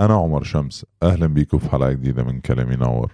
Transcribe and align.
أنا 0.00 0.14
عمر 0.14 0.42
شمس 0.42 0.86
أهلا 1.02 1.26
بيكم 1.26 1.58
في 1.58 1.70
حلقة 1.70 1.92
جديدة 1.92 2.24
من 2.24 2.40
كلام 2.40 2.72
ينور 2.72 3.12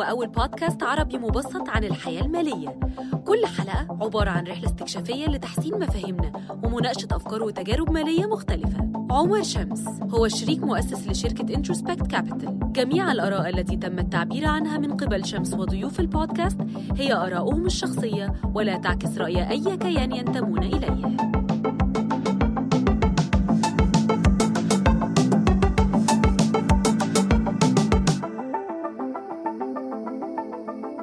هو 0.00 0.04
أول 0.04 0.26
بودكاست 0.26 0.82
عربي 0.82 1.18
مبسط 1.18 1.68
عن 1.68 1.84
الحياة 1.84 2.22
المالية. 2.22 2.80
كل 3.26 3.46
حلقة 3.46 3.86
عبارة 4.04 4.30
عن 4.30 4.46
رحلة 4.46 4.66
استكشافية 4.66 5.26
لتحسين 5.26 5.74
مفاهيمنا 5.78 6.32
ومناقشة 6.64 7.08
أفكار 7.12 7.42
وتجارب 7.42 7.90
مالية 7.90 8.26
مختلفة. 8.26 8.90
عمر 9.10 9.42
شمس 9.42 9.84
هو 10.14 10.28
شريك 10.28 10.62
مؤسس 10.64 11.08
لشركة 11.08 11.54
Introspect 11.54 12.06
Capital 12.06 12.72
جميع 12.72 13.12
الآراء 13.12 13.48
التي 13.48 13.76
تم 13.76 13.98
التعبير 13.98 14.46
عنها 14.46 14.78
من 14.78 14.96
قبل 14.96 15.24
شمس 15.24 15.54
وضيوف 15.54 16.00
البودكاست 16.00 16.58
هي 16.96 17.12
آراؤهم 17.12 17.66
الشخصية 17.66 18.32
ولا 18.54 18.76
تعكس 18.76 19.18
رأي 19.18 19.50
أي 19.50 19.76
كيان 19.76 20.12
ينتمون 20.12 20.62
إليه 20.62 21.16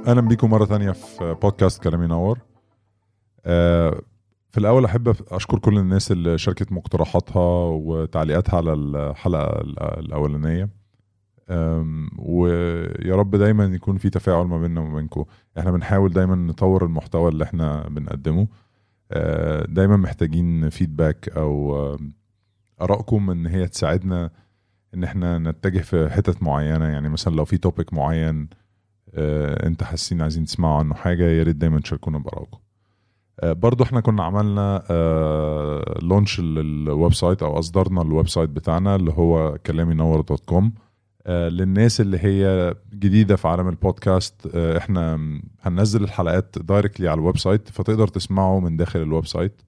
أهلا 0.08 0.22
بيكم 0.22 0.50
مرة 0.50 0.66
تانية 0.66 0.92
في 0.92 1.36
بودكاست 1.42 1.84
كلام 1.84 2.04
ينور 2.04 2.40
آه، 3.46 4.02
في 4.52 4.58
الأول 4.58 4.86
أحب 4.86 5.16
أشكر 5.32 5.60
كل 5.60 5.78
الناس 5.78 6.12
اللي 6.12 6.38
شاركت 6.38 6.72
مقترحاتها 6.72 7.66
وتعليقاتها 7.66 8.58
على 8.58 8.74
الحلقة 8.74 9.62
الأولانية. 10.00 10.70
أم، 11.50 12.10
ويا 12.20 13.16
رب 13.16 13.36
دايما 13.36 13.66
يكون 13.66 13.98
في 13.98 14.10
تفاعل 14.10 14.46
ما 14.46 14.62
بيننا 14.62 14.82
وما 14.82 14.96
بينكم 14.96 15.26
إحنا 15.60 15.72
بنحاول 15.72 16.14
دايما 16.14 16.36
نطور 16.36 16.86
المحتوى 16.86 17.30
اللي 17.32 17.44
إحنا 17.44 17.88
بنقدمه. 17.90 18.48
آه، 19.12 19.66
دايما 19.66 19.98
محتاجين 19.98 20.70
feedback 20.70 21.30
أو 21.30 21.76
آرائكم 22.82 23.30
إن 23.30 23.48
هي 23.48 23.68
تساعدنا 23.68 24.30
إن 24.94 25.04
إحنا 25.04 25.40
نتجه 25.40 25.80
في 25.80 26.10
حتت 26.10 26.44
معينة. 26.44 26.86
يعني 26.86 27.10
مثلا 27.10 27.36
لو 27.36 27.46
في 27.46 27.58
topic 27.58 27.94
معين 27.94 28.50
انت 29.14 29.84
حاسين 29.84 30.22
عايزين 30.22 30.46
تسمعوا 30.46 30.80
عنه 30.80 30.96
حاجة 30.96 31.24
يا 31.24 31.44
ريت 31.44 31.56
دايما 31.56 31.80
تشاركونا 31.80 32.18
بارائكم 32.20 32.58
آه، 33.40 33.54
برضو 33.54 33.84
إحنا 33.84 34.02
كنا 34.02 34.24
عملنا 34.24 34.84
launch 36.02 36.40
لل 36.40 37.14
website 37.14 37.44
أو 37.44 37.60
اصدرنا 37.60 38.02
ال 38.02 38.28
website 38.28 38.50
بتاعنا 38.50 38.96
اللي 38.96 39.12
هو 39.12 39.58
كلام 39.66 39.94
ينور 39.94 40.22
dot 40.22 40.46
com. 40.46 40.74
آه، 41.28 41.50
للناس 41.50 42.02
اللي 42.02 42.18
هي 42.18 42.76
جديدة 42.94 43.36
في 43.36 43.48
عالم 43.48 43.68
البودكاست 43.68 44.50
آه، 44.56 44.78
إحنا 44.78 45.20
هننزل 45.62 46.04
الحلقات 46.04 46.56
directly 46.60 47.08
على 47.08 47.20
ال 47.20 47.38
website 47.38 47.70
فتقدر 47.70 48.08
تسمعه 48.08 48.60
من 48.60 48.78
داخل 48.78 49.02
ال 49.02 49.26
website 49.26 49.62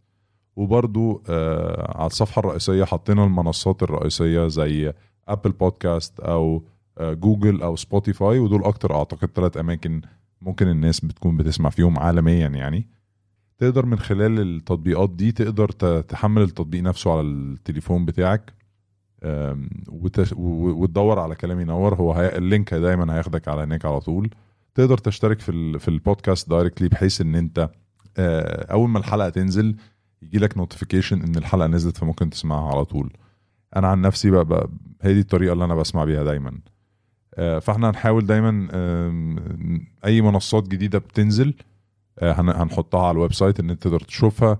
وبرضو 0.56 1.24
آه، 1.30 1.98
على 1.98 2.08
الصفحة 2.08 2.40
الرئيسية 2.40 2.84
حطينا 2.84 3.24
المنصات 3.24 3.84
الرئيسية 3.84 4.48
زي 4.48 4.94
Apple 5.28 5.52
Podcast 5.52 6.20
أو 6.20 6.56
آه، 6.56 6.62
جوجل 7.02 7.62
أو 7.62 7.76
Spotify 7.76 8.40
ودول 8.40 8.64
أكتر 8.64 8.96
أعتقد 8.96 9.30
ثلاث 9.36 9.58
أماكن 9.58 10.02
ممكن 10.42 10.68
الناس 10.68 11.00
بتكون 11.00 11.38
بتسمع 11.38 11.70
فيهم 11.70 12.00
عالميا 12.00 12.48
يعني. 12.48 12.88
تقدر 13.58 13.86
من 13.86 14.00
خلال 14.00 14.40
التطبيقات 14.40 15.10
دي 15.10 15.32
تقدر 15.32 15.70
تحمل 16.02 16.42
التطبيق 16.42 16.84
نفسه 16.84 17.12
على 17.12 17.22
التليفون 17.22 18.06
بتاعك 18.06 18.54
وتدور 20.36 21.20
على 21.20 21.36
كلام 21.36 21.60
ينور. 21.60 21.96
هو 21.96 22.14
هي... 22.14 22.38
ال 22.38 22.45
link 22.45 22.74
دايما 22.74 23.16
هياخدك 23.16 23.48
على 23.48 23.64
هناك 23.64 23.86
على 23.86 24.00
طول. 24.00 24.30
تقدر 24.76 24.98
تشترك 24.98 25.40
في. 25.40 25.80
في 25.80 25.88
البودكاست 25.88 26.50
directly 26.50 26.88
بحيث 26.88 27.22
إن 27.22 27.36
أنت 27.36 27.70
آه، 28.18 28.72
أول 28.72 28.90
ما 28.90 29.00
الحلقة 29.00 29.30
تنزل 29.30 29.76
يجي 30.22 30.38
لك 30.38 30.58
notification 30.58 31.22
إن 31.22 31.36
الحلقة 31.36 31.68
نزلت 31.68 31.98
فممكن 31.98 32.30
تسمعها 32.30 32.72
على 32.72 32.86
طول. 32.86 33.14
أنا 33.76 33.88
عن 33.88 34.02
نفسي 34.02 34.32
بقى, 34.32 34.46
بقى 34.46 34.70
هي 35.02 35.14
دي 35.14 35.20
الطريقة 35.20 35.54
اللي 35.54 35.66
أنا 35.66 35.76
بسمع 35.76 36.06
بيها 36.06 36.24
دايما. 36.24 36.60
فاحنا 37.62 37.90
هنحاول 37.90 38.26
دايما 38.26 38.68
أي 40.06 40.22
منصات 40.22 40.68
جديدة 40.68 41.00
بتنزل 41.00 41.54
آه، 42.20 42.32
هن- 42.34 42.50
هنحطها 42.50 43.02
على 43.02 43.12
ال 43.12 43.34
website 43.34 43.60
إن 43.60 43.70
أنت 43.70 43.84
تقدر 43.84 44.00
تشوفها. 44.00 44.58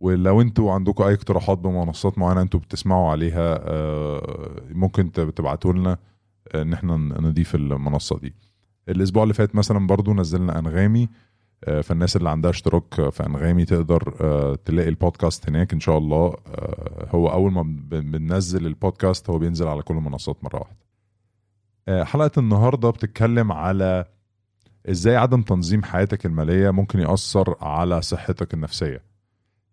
ولو 0.00 0.40
أنتوا 0.40 0.72
عندكم 0.72 1.04
أي 1.04 1.14
اقتراحات 1.14 1.58
بمنصات 1.58 2.18
معينة 2.18 2.42
أنتوا 2.42 2.60
بتسمعوا 2.60 3.10
عليها 3.10 3.58
آه، 3.62 4.50
ممكن 4.70 5.12
تبعتوا 5.12 5.72
لنا 5.72 5.98
آه، 6.54 6.62
إن 6.62 6.72
إحنا 6.72 6.96
نضيف 6.96 7.54
المنصة 7.54 8.18
دي. 8.18 8.34
الأسبوع 8.88 9.22
اللي 9.22 9.34
فات 9.34 9.54
مثلا 9.56 9.86
برضو 9.86 10.14
نزلنا 10.14 10.58
أنغامي 10.58 11.08
آه، 11.64 11.80
فالناس 11.80 12.16
اللي 12.16 12.30
عندها 12.30 12.50
اشتراك 12.50 13.10
في 13.10 13.26
أنغامي 13.26 13.64
تقدر 13.64 14.14
آه، 14.20 14.58
تلاقي 14.64 14.88
البودكاست 14.88 15.48
هناك 15.48 15.72
إن 15.72 15.80
شاء 15.80 15.98
الله. 15.98 16.34
آه، 16.46 17.08
هو 17.10 17.28
أول 17.28 17.52
ما 17.52 17.62
بن- 17.62 18.10
بننزل 18.10 18.66
البودكاست 18.66 19.30
هو 19.30 19.38
بينزل 19.38 19.68
على 19.68 19.82
كل 19.82 19.94
المنصات 19.96 20.44
مرة 20.44 20.58
واحدة. 20.58 20.76
آه، 20.76 20.85
حلقة 21.88 22.40
النهارده 22.40 22.90
بتتكلم 22.90 23.52
على 23.52 24.04
إزاي 24.90 25.16
عدم 25.16 25.42
تنظيم 25.42 25.82
حياتك 25.84 26.26
المالية 26.26 26.70
ممكن 26.70 27.00
يأثر 27.00 27.56
على 27.60 28.02
صحتك 28.02 28.54
النفسية. 28.54 29.02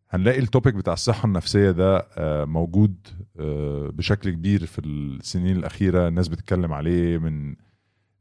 هنلاقي 0.10 0.40
التوبيك 0.40 0.74
بتاع 0.76 0.94
الصحة 0.94 1.26
النفسية 1.26 1.72
ده 1.72 1.98
آه، 2.18 2.46
موجود 2.46 3.08
آه، 3.40 3.90
بشكل 3.94 4.30
كبير 4.30 4.66
في 4.66 4.80
السنين 4.86 5.56
الأخيرة. 5.58 6.08
الناس 6.08 6.28
بتتكلم 6.28 6.74
عليه 6.74 7.18
من 7.18 7.56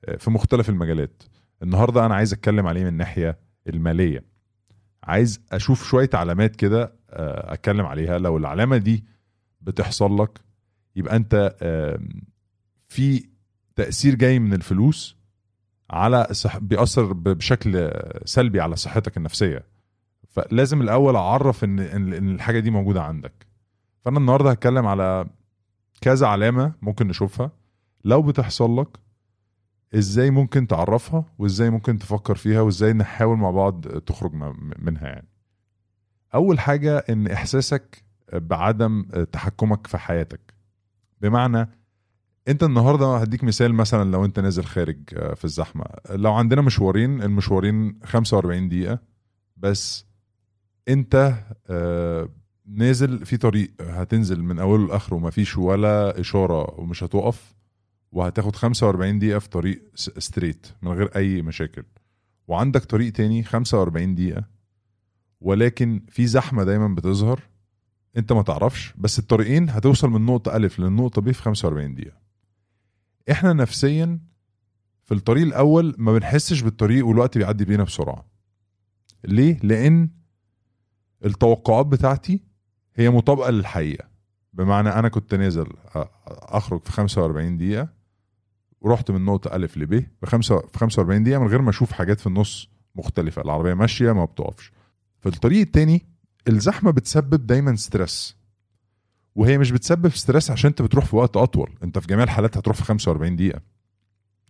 آه، 0.04 0.16
في 0.16 0.30
مختلف 0.30 0.68
المجالات. 0.68 1.22
النهارده 1.62 2.06
أنا 2.06 2.14
عايز 2.14 2.32
أتكلم 2.32 2.66
عليه 2.66 2.80
من 2.82 2.88
الناحيه 2.88 3.38
المالية. 3.68 4.24
عايز 5.04 5.40
أشوف 5.52 5.84
شوية 5.88 6.10
علامات 6.14 6.56
كده 6.56 6.94
آه، 7.10 7.52
أتكلم 7.52 7.86
عليها. 7.86 8.18
لو 8.18 8.36
العلامة 8.36 8.76
دي 8.76 9.04
بتحصل 9.60 10.22
لك 10.22 10.40
يبقى 10.96 11.16
أنت 11.16 11.56
في 12.88 13.31
تأثير 13.76 14.14
جاي 14.14 14.38
من 14.38 14.54
الفلوس 14.54 15.16
على 15.90 16.26
صح... 16.32 16.58
بيأثر 16.58 17.12
بشكل 17.12 17.90
سلبي 18.24 18.60
على 18.60 18.76
صحتك 18.76 19.16
النفسية. 19.16 19.64
فلازم 20.28 20.80
الأول 20.80 21.16
أعرف 21.16 21.64
ان 21.64 21.78
ان 21.78 22.12
الحاجة 22.30 22.58
دي 22.58 22.70
موجودة 22.70 23.02
عندك. 23.02 23.46
فأنا 24.04 24.18
النهارده 24.18 24.50
هتكلم 24.50 24.86
على 24.86 25.26
كذا 26.00 26.26
علامة 26.26 26.72
ممكن 26.82 27.08
نشوفها. 27.08 27.50
لو 28.04 28.22
بتحصل 28.22 28.80
لك 28.80 28.88
إزاي 29.94 30.30
ممكن 30.30 30.66
تعرفها 30.66 31.24
وإزاي 31.38 31.70
ممكن 31.70 31.98
تفكر 31.98 32.34
فيها 32.34 32.60
وإزاي 32.60 32.92
نحاول 32.92 33.36
مع 33.38 33.50
بعض 33.50 33.86
تخرج 33.86 34.32
منها 34.78 35.08
يعني. 35.08 35.28
أول 36.34 36.60
حاجة 36.60 36.98
إن 36.98 37.26
إحساسك 37.26 38.04
بعدم 38.32 39.02
تحكمك 39.32 39.86
في 39.86 39.98
حياتك. 39.98 40.54
بمعنى 41.20 41.68
انت 42.48 42.62
النهارده 42.62 43.16
هديك 43.16 43.44
مثال 43.44 43.74
مثلا 43.74 44.10
لو 44.10 44.24
انت 44.24 44.40
نازل 44.40 44.64
خارج 44.64 44.98
آه، 45.14 45.34
في 45.34 45.44
الزحمة. 45.44 45.84
لو 46.10 46.32
عندنا 46.32 46.60
مشوارين 46.62 47.22
المشوارين 47.22 47.98
45 48.04 48.68
دقيقة 48.68 48.98
بس 49.56 50.06
انت 50.88 51.34
آه، 51.70 52.28
نازل 52.66 53.26
في 53.26 53.36
طريق 53.36 53.70
هتنزل 53.80 54.42
من 54.42 54.58
أوله 54.58 54.86
لآخره 54.86 55.16
ومفيش 55.16 55.58
ولا 55.58 56.20
إشارة 56.20 56.80
ومش 56.80 57.04
هتقف 57.04 57.54
وهتاخد 58.12 58.56
45 58.56 59.18
دقيقة 59.18 59.38
في 59.38 59.48
طريق 59.48 59.82
ستريت 59.94 60.66
من 60.82 60.92
غير 60.92 61.10
أي 61.16 61.42
مشاكل. 61.42 61.82
وعندك 62.48 62.84
طريق 62.84 63.12
تاني 63.12 63.42
45 63.42 64.14
دقيقة 64.14 64.44
ولكن 65.40 66.02
في 66.08 66.26
زحمة 66.26 66.64
دايما 66.64 66.88
بتظهر 66.88 67.40
انت 68.16 68.32
ما 68.32 68.42
تعرفش 68.42 68.94
بس 68.98 69.18
الطريقين 69.18 69.70
هتوصل 69.70 70.10
من 70.10 70.26
نقطة 70.26 70.56
الف 70.56 70.80
للنقطه 70.80 71.22
ب 71.22 71.30
في 71.30 71.42
45 71.42 71.94
دقيقة. 71.94 72.21
إحنا 73.30 73.52
نفسيا 73.52 74.20
في 75.04 75.14
الطريق 75.14 75.46
الأول 75.46 75.94
ما 75.98 76.12
بنحسش 76.12 76.60
بالطريق 76.60 77.06
والوقت 77.06 77.38
بيعدي 77.38 77.64
بينا 77.64 77.84
بسرعة. 77.84 78.26
ليه؟ 79.24 79.58
لأن 79.62 80.08
التوقعات 81.24 81.86
بتاعتي 81.86 82.42
هي 82.94 83.10
مطابقة 83.10 83.50
للحقيقة. 83.50 84.08
بمعنى 84.52 84.88
أنا 84.88 85.08
كنت 85.08 85.34
نازل 85.34 85.66
أخرج 86.26 86.82
في 86.82 86.92
45 86.92 87.56
دقيقة 87.58 87.88
ورحت 88.80 89.10
من 89.10 89.24
نقطة 89.24 89.56
الف 89.56 89.76
لب 89.76 90.06
في 90.20 90.26
45 90.78 91.22
دقيقة 91.24 91.40
من 91.40 91.46
غير 91.46 91.62
ما 91.62 91.70
أشوف 91.70 91.92
حاجات 91.92 92.20
في 92.20 92.26
النص 92.26 92.68
مختلفة. 92.94 93.42
العربية 93.42 93.74
ماشية 93.74 94.12
ما 94.12 94.24
بتقفش. 94.24 94.72
في 95.20 95.28
الطريق 95.28 95.60
التاني 95.60 96.06
الزحمة 96.48 96.90
بتسبب 96.90 97.46
دايما 97.46 97.76
ستريس. 97.76 98.36
وهي 99.34 99.58
مش 99.58 99.70
بتسبب 99.70 100.08
stress 100.08 100.50
عشان 100.50 100.68
انت 100.68 100.82
بتروح 100.82 101.04
في 101.04 101.16
وقت 101.16 101.36
أطول. 101.36 101.70
انت 101.82 101.98
في 101.98 102.06
جميع 102.06 102.24
الحالات 102.24 102.56
هتروح 102.56 102.76
في 102.76 102.84
45 102.84 103.36
دقيقة. 103.36 103.60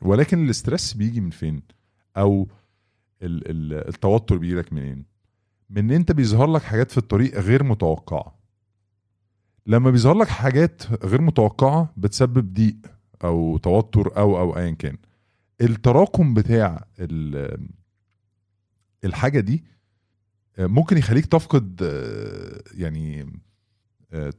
ولكن 0.03 0.45
ال 0.45 0.52
stress 0.52 0.93
بيجي 0.93 1.21
من 1.21 1.31
فين؟ 1.31 1.63
أو 2.17 2.49
ال- 3.23 3.51
ال- 3.51 3.89
التوتر 3.89 4.37
بيجي 4.37 4.55
لك 4.55 4.73
منين؟ 4.73 5.05
من 5.71 5.79
إن 5.79 5.91
انت 5.91 6.13
بيظهر 6.13 6.47
لك 6.53 6.63
حاجات 6.63 6.91
في 6.91 6.99
الطريق 6.99 7.39
غير 7.39 7.63
متوقعة. 7.65 8.39
لما 9.67 9.91
بيظهر 9.91 10.15
لك 10.15 10.29
حاجات 10.29 11.05
غير 11.05 11.21
متوقعة 11.21 11.93
بتسبب 11.97 12.55
ضيق 12.55 12.77
أو 13.25 13.57
توتر 13.59 14.17
أو 14.19 14.39
أو 14.39 14.57
ايا 14.57 14.71
كان. 14.71 14.97
التراكم 15.61 16.35
بتاع 16.35 16.85
ال- 16.99 17.69
الحاجة 19.05 19.41
دي 19.41 19.65
ممكن 20.59 20.99
يخليك 20.99 21.27
تفقد 21.27 21.81
يعني 22.75 23.27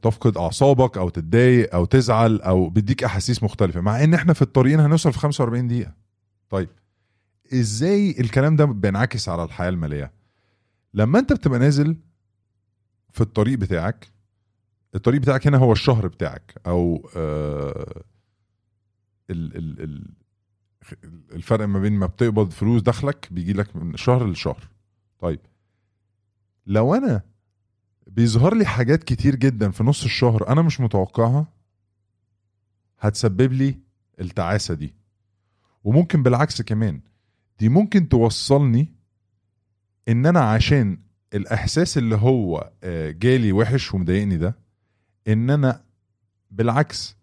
تفقد 0.02 0.36
أعصابك 0.36 0.98
أو 0.98 1.08
تتضايق 1.08 1.74
أو 1.74 1.84
تزعل 1.84 2.40
أو 2.40 2.68
بيديك 2.70 3.04
أحاسيس 3.04 3.42
مختلفة 3.42 3.80
مع 3.80 4.04
إن 4.04 4.14
إحنا 4.14 4.32
في 4.32 4.42
الطريقين 4.42 4.80
هنوصل 4.80 5.12
في 5.12 5.18
45 5.18 5.68
دقيقة. 5.68 5.94
طيب 6.50 6.68
إزاي 7.54 8.10
الكلام 8.20 8.56
ده 8.56 8.64
بينعكس 8.64 9.28
على 9.28 9.44
الحياة 9.44 9.68
المالية؟ 9.68 10.12
لما 10.94 11.18
أنت 11.18 11.32
بتبقى 11.32 11.58
نازل 11.58 11.96
في 13.10 13.20
الطريق 13.20 13.58
بتاعك 13.58 14.08
الطريق 14.94 15.20
بتاعك 15.20 15.46
هنا 15.46 15.58
هو 15.58 15.72
الشهر 15.72 16.06
بتاعك 16.06 16.54
أو 16.66 17.10
آه 17.16 18.02
ال 19.30 19.56
ال 19.56 19.80
ال 19.82 20.14
الفرق 21.32 21.64
ما 21.66 21.78
بين 21.80 21.92
ما 21.92 22.06
بتقبض 22.06 22.50
فلوس 22.50 22.82
دخلك 22.82 23.28
بيجي 23.30 23.52
لك 23.52 23.76
من 23.76 23.96
شهر 23.96 24.26
لشهر. 24.30 24.68
طيب 25.18 25.40
لو 26.66 26.94
أنا 26.94 27.22
بيظهر 28.14 28.54
لي 28.54 28.64
حاجات 28.66 29.04
كتير 29.04 29.34
جدا 29.36 29.70
في 29.70 29.84
نص 29.84 30.04
الشهر 30.04 30.48
أنا 30.48 30.62
مش 30.62 30.80
متوقعها 30.80 31.46
هتسبب 33.00 33.52
لي 33.52 33.78
التعاسة 34.20 34.74
دي. 34.74 34.94
وممكن 35.84 36.22
بالعكس 36.22 36.62
كمان 36.62 37.00
دي 37.58 37.68
ممكن 37.68 38.08
توصلني 38.08 38.94
إن 40.08 40.26
أنا 40.26 40.40
عشان 40.40 40.98
الإحساس 41.34 41.98
اللي 41.98 42.16
هو 42.16 42.70
آه، 42.82 43.10
جالي 43.10 43.52
وحش 43.52 43.94
ومضايقني 43.94 44.36
ده 44.36 44.56
إن 45.28 45.50
أنا 45.50 45.84
بالعكس 46.50 47.16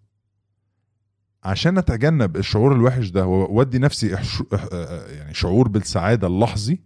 عشان 1.44 1.78
أتجنب 1.78 2.38
الشعور 2.38 2.76
الوحش 2.76 3.10
ده 3.10 3.26
وأدي 3.26 3.80
نفسي 3.80 4.16
آه، 4.54 5.08
يعني 5.08 5.34
شعور 5.34 5.68
بالسعادة 5.68 6.28
اللحظي 6.28 6.80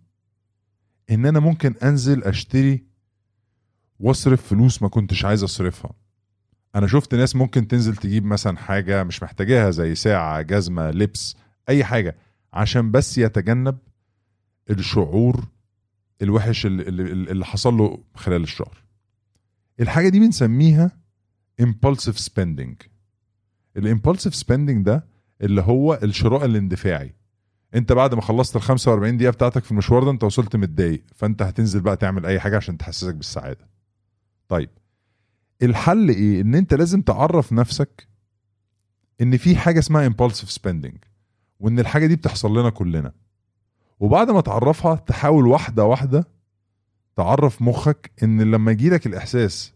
إن 1.12 1.26
أنا 1.26 1.40
ممكن 1.40 1.74
أنزل 1.84 2.24
أشتري 2.24 2.86
واصرف 4.00 4.48
فلوس 4.48 4.82
ما 4.82 4.88
كنتش 4.88 5.26
عايز 5.26 5.44
اصرفها. 5.44 5.92
أنا 6.76 6.88
شفت 6.88 7.16
ناس 7.16 7.36
ممكن 7.36 7.68
تنزل 7.68 7.96
تجيب 7.96 8.26
مثلا 8.26 8.58
حاجة 8.58 9.04
مش 9.04 9.24
محتاجاها 9.24 9.72
زي 9.72 9.96
ساعة 9.96 10.42
جزمة 10.42 10.92
لبس 10.92 11.36
أي 11.70 11.84
حاجة 11.84 12.16
عشان 12.54 12.92
بس 12.92 13.18
يتجنب 13.18 13.78
الشعور 14.70 15.46
الوحش 16.22 16.66
اللي, 16.66 16.84
اللي, 17.32 17.46
حصل 17.46 17.74
له 17.78 18.04
خلال 18.16 18.44
الشهر. 18.44 18.78
الحاجة 19.80 20.10
دي 20.10 20.20
بنسميها 20.20 20.92
impulsive 21.62 22.18
spending. 22.18 22.76
الامبulsive 23.80 24.34
spending 24.44 24.84
ده 24.84 25.06
اللي 25.42 25.62
هو 25.62 26.00
الشراء 26.04 26.46
الاندفاعي. 26.46 27.16
أنت 27.76 27.92
بعد 27.92 28.14
ما 28.14 28.22
خلصت 28.22 28.56
ال 28.56 28.62
45 28.62 29.18
دقيقة 29.18 29.32
بتاعتك 29.32 29.64
في 29.64 29.72
المشوار 29.72 30.04
ده 30.04 30.12
أنت 30.12 30.24
وصلت 30.24 30.56
متضايق 30.56 31.04
فأنت 31.16 31.42
هتنزل 31.42 31.82
بقى 31.82 31.98
تعمل 31.98 32.26
أي 32.26 32.40
حاجة 32.40 32.58
عشان 32.58 32.78
تحسسك 32.78 33.16
بالسعادة. 33.16 33.75
طيب 34.50 34.70
الحل 35.64 36.10
إيه؟ 36.10 36.42
إن 36.42 36.56
أنت 36.56 36.74
لازم 36.74 37.02
تعرف 37.02 37.54
نفسك 37.54 38.08
إن 39.22 39.38
في 39.38 39.56
حاجة 39.56 39.80
اسمها 39.80 40.10
impulsive 40.10 40.58
spending 40.60 40.96
وإن 41.60 41.80
الحاجة 41.80 42.06
دي 42.06 42.16
بتحصل 42.16 42.60
لنا 42.60 42.70
كلنا. 42.70 43.12
وبعد 44.00 44.32
ما 44.32 44.42
تعرفها 44.42 44.96
تحاول 44.96 45.48
واحدة 45.48 45.86
واحدة 45.86 46.28
تعرف 47.16 47.62
مخك 47.62 48.12
إن 48.24 48.42
لما 48.42 48.72
يجيلك 48.72 49.08
الإحساس 49.08 49.74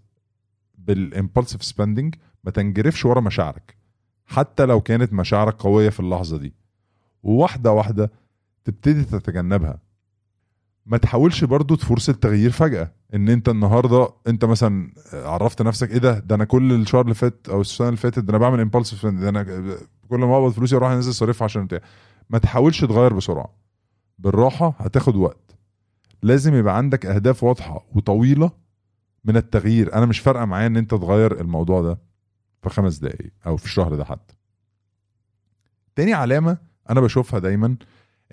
بالimpulsive 0.88 1.70
spending 1.72 2.18
ما 2.44 2.52
تنجرفش 2.54 3.06
ورا 3.06 3.22
مشاعرك 3.22 3.78
حتى 4.26 4.66
لو 4.66 4.82
كانت 4.82 5.14
مشاعرك 5.14 5.54
قوية 5.54 5.90
في 5.90 6.00
اللحظة 6.00 6.38
دي. 6.38 6.54
وواحدة 7.24 7.72
واحدة 7.72 8.12
تبتدي 8.66 9.04
تتجنبها. 9.04 9.80
ما 10.86 10.98
تحاولش 10.98 11.44
برضو 11.44 11.76
تفرص 11.76 12.10
التغيير 12.10 12.52
فجأة. 12.52 12.92
إن 13.14 13.30
أنت 13.30 13.50
النهاردة 13.50 14.10
أنت 14.28 14.46
مثلا 14.46 14.94
عرفت 15.14 15.62
نفسك 15.62 15.92
إيه 15.92 15.98
ده؟ 15.98 16.20
ده 16.20 16.36
أنا 16.36 16.46
كل 16.46 16.72
الشهر 16.74 17.02
اللي 17.02 17.14
فات 17.14 17.50
أو 17.50 17.62
السنة 17.62 17.88
اللي 17.88 17.98
فاتت 17.98 18.20
ده 18.20 18.30
أنا 18.30 18.38
بعمل 18.38 18.72
spending 18.86 19.06
ده 19.06 19.30
أنا 19.30 19.44
كل 20.10 20.20
ما 20.20 20.36
أقبض 20.38 20.52
فلوسي 20.52 20.76
أروح 20.76 20.90
أنزل 20.90 21.14
صرفها 21.14 21.46
عشان 21.46 21.66
بتاع. 21.66 21.80
ما 22.30 22.38
تحاولش 22.38 22.82
تغير 22.86 23.14
بسرعة. 23.14 23.54
بالراحة 24.20 24.76
هتاخد 24.78 25.16
وقت. 25.16 25.56
لازم 26.24 26.56
يبقى 26.56 26.78
عندك 26.78 27.06
أهداف 27.06 27.44
واضحة 27.44 27.86
وطويلة 27.96 28.52
من 29.26 29.38
التغيير. 29.38 29.94
أنا 29.94 30.06
مش 30.06 30.20
فارقة 30.20 30.46
معايا 30.46 30.68
إن 30.68 30.78
أنت 30.78 30.92
تغير 30.92 31.42
الموضوع 31.42 31.82
ده 31.82 32.00
في 32.64 32.70
خمس 32.70 32.98
دقايق 32.98 33.32
أو 33.46 33.58
في 33.58 33.66
الشهر 33.66 33.96
ده 33.96 34.06
حتى. 34.06 34.36
تاني 35.96 36.14
علامة 36.14 36.58
أنا 36.90 37.02
بشوفها 37.02 37.40
دايما 37.40 37.76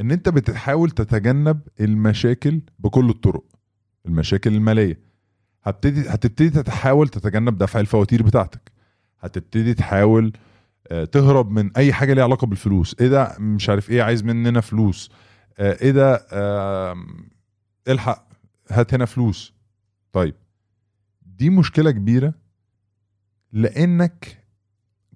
إن 0.01 0.11
أنت 0.11 0.29
بتحاول 0.29 0.91
تتجنب 0.91 1.61
المشاكل 1.81 2.61
بكل 2.79 3.11
الطرق 3.11 3.45
المشاكل 4.07 4.55
المالية. 4.55 5.01
هبتدي 5.65 6.09
هتبتدي 6.09 6.63
تحاول 6.63 7.09
تتجنب 7.09 7.59
دفع 7.59 7.81
الفواتير 7.81 8.23
بتاعتك. 8.23 8.73
هتبتدي 9.21 9.75
تحاول 9.75 10.33
آه، 10.89 11.05
تهرب 11.05 11.51
من 11.51 11.77
أي 11.77 11.93
حاجة 11.93 12.13
ليها 12.15 12.25
علاقة 12.25 12.47
بالفلوس. 12.47 12.97
إيه 13.01 13.09
ده؟ 13.09 13.37
مش 13.39 13.69
عارف 13.71 13.91
إيه 13.91 14.03
عايز 14.03 14.25
مننا 14.25 14.61
فلوس. 14.61 15.11
آه، 15.59 15.77
إيه 15.83 15.91
ده؟ 15.91 16.27
الحق 17.89 18.29
هات 18.71 18.95
هنا 18.95 19.05
فلوس. 19.05 19.55
طيب. 20.13 20.35
دي 21.23 21.51
مشكلة 21.51 21.91
كبيرة 21.91 22.35
لأنك 23.53 24.45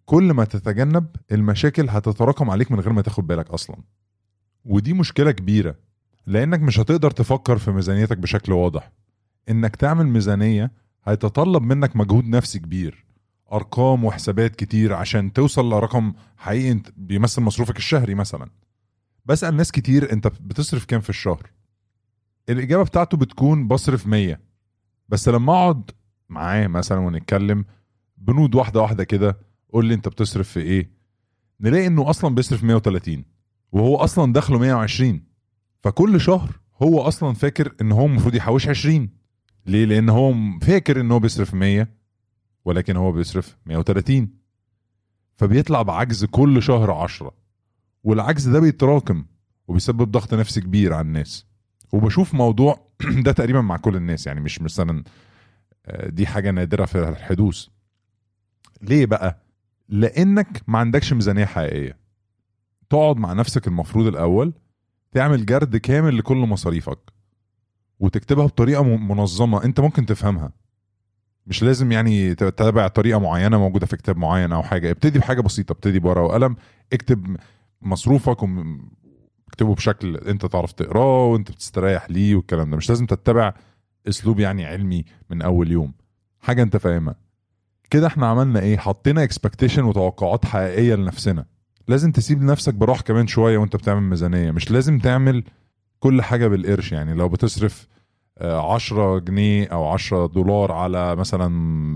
كل 0.04 0.32
ما 0.32 0.44
تتجنب 0.44 1.06
المشاكل 1.32 1.88
هتتراكم 1.88 2.50
عليك 2.50 2.72
من 2.72 2.80
غير 2.80 2.92
ما 2.92 3.02
تاخد 3.02 3.26
بالك 3.26 3.50
أصلا. 3.50 3.76
ودي 4.64 4.92
مشكلة 4.92 5.30
كبيرة 5.30 5.76
لأنك 6.26 6.60
مش 6.60 6.80
هتقدر 6.80 7.10
تفكر 7.10 7.58
في 7.58 7.70
ميزانيتك 7.70 8.18
بشكل 8.18 8.52
واضح. 8.52 8.92
إنك 9.48 9.76
تعمل 9.76 10.06
ميزانية 10.06 10.72
هيتطلب 11.04 11.62
منك 11.62 11.96
مجهود 11.96 12.24
نفسي 12.24 12.58
كبير 12.58 13.04
أرقام 13.52 14.04
وحسابات 14.04 14.56
كتير 14.56 14.92
عشان 14.92 15.32
توصل 15.32 15.70
لرقم 15.72 16.12
حقيقي 16.36 16.80
بيمثل 16.96 17.42
مصروفك 17.42 17.76
الشهري 17.76 18.14
مثلا. 18.14 18.50
بسأل 19.26 19.56
ناس 19.56 19.72
كتير 19.72 20.12
أنت 20.12 20.26
بتصرف 20.26 20.84
كام 20.84 21.00
في 21.00 21.10
الشهر. 21.10 21.50
الإجابة 22.48 22.84
بتاعته 22.84 23.16
بتكون 23.16 23.68
بصرف 23.68 24.06
100 24.06 24.40
بس 25.08 25.28
لما 25.28 25.52
أقعد 25.52 25.90
معاه 26.28 26.66
مثلا 26.66 26.98
ونتكلم 26.98 27.64
بنود 28.18 28.54
واحدة 28.54 28.80
واحدة 28.80 29.04
كده 29.04 29.38
قول 29.72 29.86
لي 29.86 29.94
أنت 29.94 30.08
بتصرف 30.08 30.48
في 30.48 30.60
إيه 30.60 30.90
نلاقي 31.60 31.86
إنه 31.86 32.10
أصلا 32.10 32.34
بيصرف 32.34 32.64
130 32.64 33.24
وهو 33.72 33.96
أصلا 33.96 34.32
دخله 34.32 34.58
120 34.58 35.20
فكل 35.82 36.20
شهر 36.20 36.60
هو 36.82 37.00
أصلا 37.00 37.34
فاكر 37.34 37.74
إن 37.80 37.92
هو 37.92 38.06
المفروض 38.06 38.34
يحوش 38.34 38.68
20 38.68 39.08
ليه؟ 39.66 39.84
لأن 39.84 40.08
هو 40.08 40.34
فاكر 40.62 41.00
إن 41.00 41.10
هو 41.10 41.18
بيصرف 41.18 41.54
100 41.54 41.88
ولكن 42.64 42.96
هو 42.96 43.12
بيصرف 43.12 43.56
130 43.66 44.28
فبيطلع 45.36 45.82
بعجز 45.82 46.24
كل 46.24 46.62
شهر 46.62 46.90
10 46.90 47.34
والعجز 48.04 48.48
ده 48.48 48.60
بيتراكم 48.60 49.24
وبيسبب 49.68 50.10
ضغط 50.10 50.34
نفسي 50.34 50.60
كبير 50.60 50.92
على 50.92 51.06
الناس. 51.06 51.46
وبشوف 51.92 52.34
موضوع 52.34 52.90
ده 53.24 53.32
تقريبا 53.32 53.60
مع 53.60 53.76
كل 53.76 53.96
الناس 53.96 54.26
يعني 54.26 54.40
مش 54.40 54.62
مثلا 54.62 55.04
آه، 55.86 56.08
دي 56.08 56.26
حاجة 56.26 56.50
نادرة 56.50 56.84
في 56.84 57.08
الحدوث. 57.08 57.66
ليه 58.82 59.06
بقى؟ 59.06 59.42
لأنك 59.88 60.62
ما 60.66 60.78
عندكش 60.78 61.12
ميزانية 61.12 61.44
حقيقية. 61.44 61.98
تقعد 62.90 63.16
مع 63.16 63.32
نفسك 63.32 63.66
المفروض 63.66 64.06
الأول 64.06 64.52
تعمل 65.12 65.46
جرد 65.46 65.76
كامل 65.76 66.18
لكل 66.18 66.36
مصاريفك 66.36 66.98
وتكتبها 68.00 68.46
بطريقة 68.46 68.82
منظمة 68.82 69.64
أنت 69.64 69.80
ممكن 69.80 70.06
تفهمها. 70.06 70.52
مش 71.46 71.62
لازم 71.62 71.92
يعني 71.92 72.34
تتابع 72.34 72.88
طريقة 72.88 73.18
معينة 73.18 73.58
موجودة 73.58 73.86
في 73.86 73.96
كتاب 73.96 74.16
معين 74.16 74.52
أو 74.52 74.62
حاجة. 74.62 74.90
ابتدي 74.90 75.18
بحاجة 75.18 75.40
بسيطة 75.40 75.72
ابتدي 75.72 75.98
بورقة 75.98 76.22
وقلم 76.22 76.56
اكتب 76.92 77.36
مصروفك 77.82 78.36
اكتبه 79.48 79.74
بشكل 79.74 80.16
أنت 80.16 80.46
تعرف 80.46 80.72
تقراه 80.72 81.26
وأنت 81.26 81.50
بتستريح 81.50 82.10
ليه 82.10 82.34
والكلام 82.34 82.70
ده. 82.70 82.76
مش 82.76 82.88
لازم 82.88 83.06
تتبع 83.06 83.54
أسلوب 84.08 84.40
يعني 84.40 84.66
علمي 84.66 85.04
من 85.30 85.42
أول 85.42 85.70
يوم. 85.70 85.92
حاجة 86.40 86.62
أنت 86.62 86.76
فاهمها. 86.76 87.14
كده 87.90 88.06
إحنا 88.06 88.26
عملنا 88.26 88.60
إيه؟ 88.60 88.76
حطينا 88.76 89.22
اكسبكتيشن 89.24 89.82
وتوقعات 89.84 90.44
حقيقية 90.44 90.94
لنفسنا. 90.94 91.46
لازم 91.90 92.12
تسيب 92.12 92.42
لنفسك 92.42 92.74
براح 92.74 93.00
كمان 93.00 93.26
شوية 93.26 93.58
وانت 93.58 93.76
بتعمل 93.76 94.00
ميزانية. 94.02 94.50
مش 94.50 94.70
لازم 94.70 94.98
تعمل 94.98 95.44
كل 96.00 96.22
حاجة 96.22 96.46
بالقرش. 96.46 96.92
يعني 96.92 97.14
لو 97.14 97.28
بتصرف 97.28 97.88
آه، 98.38 98.74
10 98.74 99.18
جنيه 99.18 99.66
أو 99.66 99.88
10 99.88 100.26
دولار 100.26 100.72
على 100.72 101.16
مثلا 101.16 101.48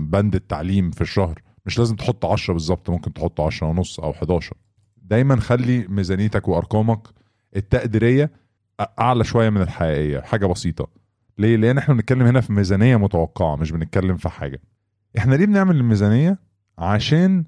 بند 0.09 0.35
التعليم 0.35 0.91
في 0.91 1.01
الشهر 1.01 1.41
مش 1.65 1.79
لازم 1.79 1.95
تحط 1.95 2.25
10 2.25 2.53
بالظبط 2.53 2.89
ممكن 2.89 3.13
تحط 3.13 3.41
10 3.41 3.67
ونص 3.67 3.99
أو 3.99 4.11
11 4.11 4.53
دايما 4.97 5.35
خلي 5.39 5.87
ميزانيتك 5.87 6.47
وأرقامك 6.47 7.07
التقديرية 7.55 8.31
أعلى 8.99 9.23
شوية 9.23 9.49
من 9.49 9.61
الحقيقية 9.61 10.19
حاجة 10.19 10.45
بسيطة. 10.45 10.87
ليه؟ 11.37 11.55
لأن 11.55 11.77
إحنا 11.77 11.93
بنتكلم 11.93 12.21
هنا 12.27 12.41
في 12.41 12.53
ميزانية 12.53 12.97
متوقعة 12.97 13.55
مش 13.55 13.71
بنتكلم 13.71 14.17
في 14.17 14.29
حاجة. 14.29 14.61
إحنا 15.17 15.35
ليه 15.35 15.45
بنعمل 15.45 15.75
الميزانية؟ 15.75 16.39
عشان 16.77 17.45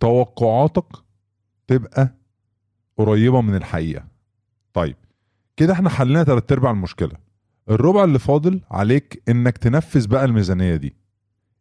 توقعاتك 0.00 0.86
تبقى 1.74 2.14
قريبة 2.98 3.40
من 3.40 3.54
الحقيقة. 3.54 4.04
طيب 4.72 4.96
كده 5.56 5.72
إحنا 5.72 5.90
حلينا 5.90 6.22
تلات 6.22 6.52
أرباع 6.52 6.70
المشكلة. 6.70 7.12
الربع 7.70 8.04
اللي 8.04 8.18
فاضل 8.18 8.60
عليك 8.70 9.22
إنك 9.28 9.58
تنفذ 9.58 10.08
بقى 10.08 10.24
الميزانية 10.24 10.76
دي. 10.76 10.94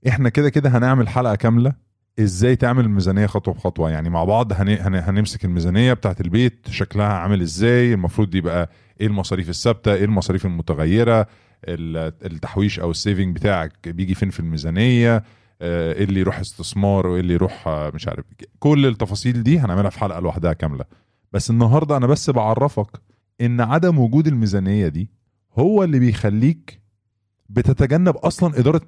إحنا 0.07 0.29
كده 0.29 0.49
كده 0.49 0.69
هنعمل 0.69 1.09
حلقة 1.09 1.35
كاملة 1.35 1.73
إزاي 2.19 2.55
تعمل 2.55 2.85
الميزانية 2.85 3.25
خطوة 3.25 3.53
بخطوة. 3.53 3.89
يعني 3.91 4.09
مع 4.09 4.23
بعض 4.23 4.53
هن... 4.53 4.69
هن... 4.69 4.95
هنمسك 4.95 5.45
الميزانية 5.45 5.93
بتاعت 5.93 6.21
البيت 6.21 6.67
شكلها 6.69 7.07
عامل 7.13 7.41
إزاي 7.41 7.93
المفروض 7.93 8.35
يبقى 8.35 8.69
إيه 9.01 9.07
المصاريف 9.07 9.49
الثابتة 9.49 9.93
إيه 9.93 10.05
المصاريف 10.05 10.45
المتغيرة 10.45 11.27
ال- 11.65 12.13
التحويش 12.25 12.79
أو 12.79 12.91
السيفنج 12.91 13.35
بتاعك 13.35 13.89
بيجي 13.89 14.13
فين 14.15 14.29
في 14.29 14.39
الميزانية 14.39 15.23
اللي 15.61 16.19
يروح 16.19 16.39
استثمار 16.39 17.07
وإيه 17.07 17.21
اللي 17.21 17.33
يروح 17.33 17.67
آه، 17.67 17.91
مش 17.95 18.07
عارف 18.07 18.25
كل 18.59 18.85
التفاصيل 18.85 19.43
دي 19.43 19.59
هنعملها 19.59 19.89
في 19.89 19.99
حلقة 19.99 20.19
لوحدها 20.19 20.53
كاملة. 20.53 20.85
بس 21.33 21.49
النهارده 21.49 21.97
أنا 21.97 22.07
بس 22.07 22.29
بعرفك 22.29 23.01
إن 23.41 23.61
عدم 23.61 23.99
وجود 23.99 24.27
الميزانية 24.27 24.87
دي 24.87 25.09
هو 25.59 25.83
اللي 25.83 25.99
بيخليك 25.99 26.81
بتتجنب 27.49 28.17
أصلا 28.17 28.59
إدارة 28.59 28.81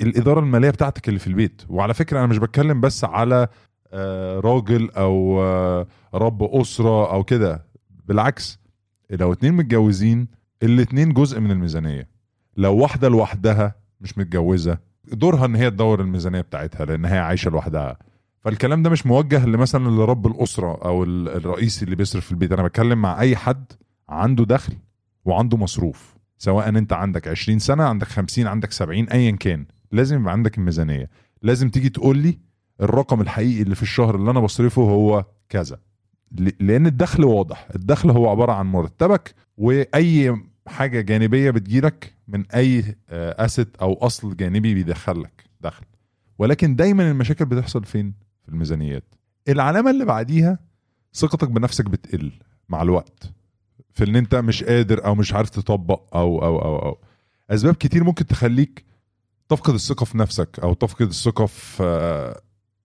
الإدارة 0.00 0.40
المالية 0.40 0.70
بتاعتك 0.70 1.08
اللي 1.08 1.18
في 1.18 1.26
البيت. 1.26 1.62
وعلى 1.68 1.94
فكرة 1.94 2.18
أنا 2.18 2.26
مش 2.26 2.38
بتكلم 2.38 2.80
بس 2.80 3.04
على 3.04 3.48
آه، 3.92 4.40
راجل 4.40 4.90
أو 4.90 5.42
آه، 5.42 5.86
رب 6.14 6.42
أسرة 6.42 7.12
أو 7.12 7.24
كده. 7.24 7.66
بالعكس 8.06 8.58
لو 9.10 9.32
اتنين 9.32 9.52
متجوزين 9.54 10.28
الاتنين 10.62 11.12
جزء 11.12 11.40
من 11.40 11.50
الميزانية. 11.50 12.08
لو 12.56 12.76
واحدة 12.76 13.08
لوحدها 13.08 13.74
مش 14.00 14.18
متجوزة 14.18 14.78
دورها 15.04 15.44
إن 15.46 15.54
هي 15.54 15.70
تدور 15.70 16.00
الميزانية 16.00 16.40
بتاعتها 16.40 16.84
لأن 16.86 17.04
هي 17.04 17.18
عايشة 17.18 17.50
لوحدها. 17.50 17.96
فالكلام 18.40 18.82
ده 18.82 18.90
مش 18.90 19.06
موجه 19.06 19.46
لمثلا 19.46 19.88
لرب 19.88 20.26
الأسرة 20.26 20.78
أو 20.84 21.04
ال- 21.04 21.28
الرئيسي 21.28 21.84
اللي 21.84 21.96
بيصرف 21.96 22.24
في 22.26 22.32
البيت. 22.32 22.52
أنا 22.52 22.62
بتكلم 22.62 23.02
مع 23.02 23.20
أي 23.20 23.36
حد 23.36 23.64
عنده 24.08 24.44
دخل 24.44 24.72
وعنده 25.24 25.56
مصروف 25.56 26.14
سواء 26.38 26.68
أنت 26.68 26.92
عندك 26.92 27.28
20 27.28 27.58
سنة 27.58 27.84
عندك 27.84 28.06
50 28.06 28.46
عندك 28.46 28.72
70 28.72 29.08
ايا 29.08 29.30
كان. 29.30 29.66
لازم 29.92 30.20
يبقى 30.20 30.32
عندك 30.32 30.58
الميزانية. 30.58 31.10
لازم 31.42 31.68
تيجي 31.70 31.88
تقول 31.88 32.18
لي 32.18 32.38
الرقم 32.80 33.20
الحقيقي 33.20 33.62
اللي 33.62 33.74
في 33.74 33.82
الشهر 33.82 34.14
اللي 34.14 34.30
أنا 34.30 34.40
بصرفه 34.40 34.82
هو 34.82 35.24
كذا. 35.48 35.78
لأن 36.60 36.86
الدخل 36.86 37.24
واضح. 37.24 37.68
الدخل 37.74 38.10
هو 38.10 38.28
عبارة 38.30 38.52
عن 38.52 38.66
مرتبك 38.66 39.34
وأي 39.56 40.36
حاجة 40.66 41.00
جانبية 41.00 41.50
بتجيلك 41.50 42.14
من 42.32 42.50
أي 42.50 42.96
اسيت 43.10 43.76
أو 43.76 43.94
أصل 43.94 44.36
جانبي 44.36 44.74
بيدخلك 44.74 45.44
دخل. 45.60 45.84
ولكن 46.38 46.76
دايما 46.76 47.10
المشاكل 47.10 47.44
بتحصل 47.44 47.84
فين؟ 47.84 48.14
في 48.42 48.48
الميزانيات. 48.48 49.14
العلامة 49.48 49.90
اللي 49.90 50.04
بعديها 50.04 50.58
ثقتك 51.14 51.48
بنفسك 51.50 51.84
بتقل 51.84 52.32
مع 52.68 52.82
الوقت. 52.82 53.32
في 53.92 54.04
إن 54.04 54.16
أنت 54.16 54.34
مش 54.34 54.64
قادر 54.64 55.04
أو 55.04 55.14
مش 55.14 55.32
عارف 55.32 55.50
تطبق 55.50 56.16
أو 56.16 56.44
أو 56.44 56.58
أو 56.58 56.78
أو. 56.78 56.98
أسباب 57.50 57.74
كتير 57.74 58.04
ممكن 58.04 58.26
تخليك 58.26 58.84
تفقد 59.48 59.74
الثقة 59.74 60.04
في 60.04 60.18
نفسك 60.18 60.58
أو 60.62 60.74
تفقد 60.74 61.06
الثقة 61.06 61.46
في 61.46 61.82
آه، 61.82 62.40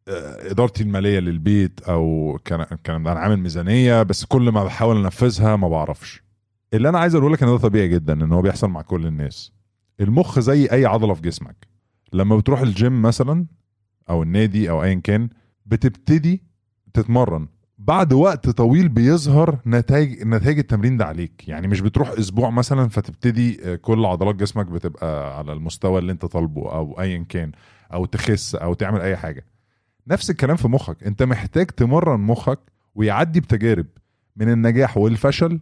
آه، 0.08 0.52
إدارتي 0.52 0.84
المالية 0.84 1.20
للبيت 1.20 1.82
أو 1.82 2.40
كان 2.46 2.64
كان 2.84 3.08
أنا 3.08 3.20
عامل 3.20 3.38
ميزانية 3.38 4.04
بس 4.04 4.26
كل 4.26 4.50
ما 4.50 4.64
بحاول 4.64 4.98
أنفذها 4.98 5.56
ما 5.56 5.70
بعرفش. 5.70 6.27
اللي 6.74 6.90
أنا 6.90 7.00
عايز 7.00 7.16
أقوله 7.16 7.34
لك 7.34 7.44
إن 7.44 7.50
ده 7.50 7.58
طبيعي 7.58 7.88
جدا 7.88 8.14
إن 8.14 8.32
هو 8.32 8.42
بيحصل 8.42 8.70
مع 8.70 8.82
كل 8.82 9.06
الناس. 9.06 9.52
المخ 10.02 10.40
زي 10.40 10.66
أي 10.72 10.86
عضلة 10.86 11.14
في 11.14 11.22
جسمك. 11.22 11.68
لما 12.14 12.38
بتروح 12.38 12.62
الجيم 12.62 13.02
مثلا 13.02 13.46
أو 14.10 14.24
النادي 14.24 14.70
أو 14.70 14.84
ايا 14.84 14.94
كان 15.04 15.30
بتبتدي 15.66 16.44
تتمرن. 16.94 17.48
بعد 17.78 18.14
وقت 18.14 18.50
طويل 18.50 18.90
بيظهر 18.90 19.60
نتائج 19.68 20.24
نتائج 20.24 20.58
التمرين 20.58 20.98
ده 20.98 21.06
عليك. 21.06 21.48
يعني 21.48 21.68
مش 21.68 21.82
بتروح 21.82 22.10
أسبوع 22.10 22.50
مثلا 22.50 22.90
فتبتدي 22.90 23.60
آه، 23.66 23.76
كل 23.76 24.06
عضلات 24.06 24.36
جسمك 24.36 24.66
بتبقى 24.66 25.38
على 25.38 25.54
المستوى 25.54 26.00
اللي 26.00 26.12
أنت 26.12 26.26
طالبه 26.26 26.72
أو 26.72 27.02
ايا 27.02 27.26
كان 27.30 27.52
أو 27.94 28.06
تخس 28.06 28.56
أو 28.56 28.74
تعمل 28.74 29.02
أي 29.02 29.18
حاجة. 29.18 29.46
نفس 30.08 30.30
الكلام 30.30 30.56
في 30.56 30.68
مخك. 30.68 31.04
أنت 31.04 31.24
محتاج 31.24 31.66
تمرن 31.66 32.20
مخك 32.20 32.60
ويعدي 32.96 33.40
بتجارب 33.40 33.86
من 34.36 34.50
النجاح 34.50 34.98
والفشل 34.98 35.60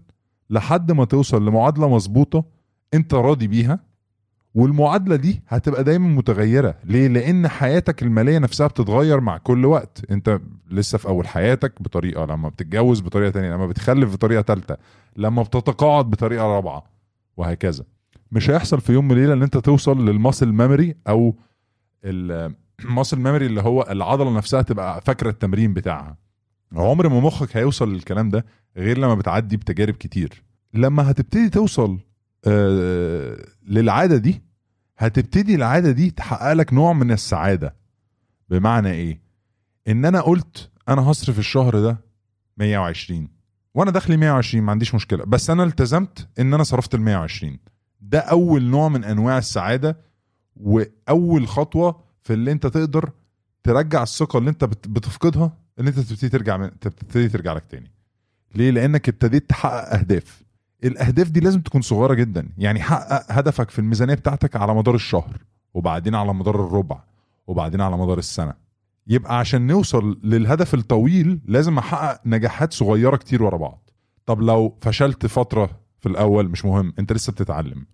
لحد 0.49 0.91
ما 0.91 1.05
توصل 1.05 1.45
لمعادلة 1.45 1.89
مظبوطة 1.89 2.45
انت 2.93 3.13
راضي 3.13 3.47
بيها 3.47 3.79
والمعادلة 4.55 5.15
دي 5.15 5.41
هتبقى 5.47 5.83
دايما 5.83 6.07
متغيرة. 6.07 6.75
ليه؟ 6.83 7.07
لأن 7.07 7.47
حياتك 7.47 8.03
المالية 8.03 8.39
نفسها 8.39 8.67
بتتغير 8.67 9.19
مع 9.19 9.37
كل 9.37 9.65
وقت. 9.65 10.11
انت 10.11 10.39
لسه 10.71 10.97
في 10.97 11.07
أول 11.07 11.27
حياتك 11.27 11.81
بطريقة 11.81 12.25
لما 12.25 12.49
بتتجوز 12.49 13.01
بطريقة 13.01 13.29
تانية 13.29 13.53
لما 13.53 13.67
بتخلف 13.67 14.13
بطريقة 14.13 14.41
ثالثه 14.41 14.77
لما 15.17 15.43
بتتقاعد 15.43 16.09
بطريقة 16.09 16.45
رابعة 16.45 16.83
وهكذا. 17.37 17.83
مش 18.31 18.49
هيحصل 18.49 18.81
في 18.81 18.93
يوم 18.93 19.11
وليله 19.11 19.33
إن 19.33 19.43
انت 19.43 19.57
توصل 19.57 20.05
لل 20.05 20.17
muscle 20.17 20.53
memory 20.53 20.95
أو 21.07 21.35
ال 22.05 22.22
muscle 22.22 23.19
memory 23.19 23.45
اللي 23.51 23.61
هو 23.61 23.87
العضلة 23.89 24.37
نفسها 24.37 24.61
تبقى 24.61 25.01
فاكرة 25.01 25.29
التمرين 25.29 25.73
بتاعها. 25.73 26.17
عمر 26.75 27.09
ما 27.09 27.19
مخك 27.19 27.57
هيوصل 27.57 27.93
للكلام 27.93 28.29
ده 28.29 28.45
غير 28.77 28.97
لما 28.97 29.15
بتعدي 29.15 29.57
بتجارب 29.57 29.93
كتير. 29.93 30.43
لما 30.73 31.11
هتبتدي 31.11 31.49
توصل 31.49 31.99
آه 32.45 33.45
للعادة 33.67 34.17
دي 34.17 34.41
هتبتدي 34.97 35.55
العادة 35.55 35.91
دي 35.91 36.11
تحقق 36.11 36.53
لك 36.53 36.73
نوع 36.73 36.93
من 36.93 37.11
السعادة. 37.11 37.75
بمعنى 38.49 38.91
إيه؟ 38.91 39.21
إن 39.87 40.05
أنا 40.05 40.21
قلت 40.21 40.71
أنا 40.89 41.01
هصرف 41.01 41.39
الشهر 41.39 41.79
ده 41.79 41.97
120 42.57 43.27
وأنا 43.75 43.91
دخلي 43.91 44.17
120 44.17 44.63
ما 44.63 44.71
عنديش 44.71 44.95
مشكلة. 44.95 45.25
بس 45.25 45.49
أنا 45.49 45.63
التزمت 45.63 46.27
إن 46.39 46.53
أنا 46.53 46.63
صرفت 46.63 46.95
ال 46.95 47.01
120 47.01 47.57
ده 48.01 48.19
أول 48.19 48.63
نوع 48.63 48.89
من 48.89 49.03
أنواع 49.03 49.37
السعادة 49.37 49.97
وأول 50.55 51.47
خطوة 51.47 52.03
في 52.23 52.33
اللي 52.33 52.51
أنت 52.51 52.67
تقدر 52.67 53.11
ترجع 53.63 54.03
الثقة 54.03 54.39
اللي 54.39 54.49
أنت 54.49 54.63
بت- 54.63 54.87
بتفقدها 54.87 55.57
ان 55.79 55.87
أنت 55.87 55.99
تبتدي 55.99 56.29
ترجع 56.29 56.67
تبتدي 56.67 57.29
ترجع 57.29 57.53
لك 57.53 57.65
تاني. 57.65 57.91
ليه؟ 58.57 58.71
لأنك 58.71 59.09
ابتديت 59.09 59.49
تحقق 59.49 59.93
أهداف. 59.93 60.43
الأهداف 60.83 61.29
دي 61.29 61.39
لازم 61.39 61.61
تكون 61.61 61.81
صغيرة 61.81 62.13
جدا. 62.13 62.49
يعني 62.57 62.81
حقق 62.81 63.25
هدفك 63.31 63.69
في 63.69 63.79
الميزانية 63.79 64.13
بتاعتك 64.13 64.55
على 64.55 64.73
مدار 64.75 64.95
الشهر 64.95 65.37
وبعدين 65.73 66.15
على 66.15 66.33
مدار 66.33 66.55
الربع 66.67 67.03
وبعدين 67.47 67.81
على 67.81 67.97
مدار 67.97 68.17
السنة. 68.17 68.53
يبقى 69.07 69.39
عشان 69.39 69.67
نوصل 69.67 70.19
للهدف 70.23 70.73
الطويل 70.73 71.39
لازم 71.45 71.77
أحقق 71.77 72.21
نجاحات 72.25 72.73
صغيرة 72.73 73.15
كتير 73.17 73.43
ورا 73.43 73.57
بعض. 73.57 73.89
طب 74.25 74.41
لو 74.41 74.77
فشلت 74.81 75.25
فترة 75.25 75.69
في 75.99 76.09
الأول 76.09 76.49
مش 76.49 76.65
مهم 76.65 76.93
أنت 76.99 77.13
لسه 77.13 77.31
بتتعلم. 77.33 77.85